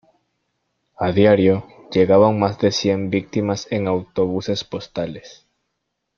[0.97, 5.45] A diario llegaban más de cien víctimas en autobuses-postales.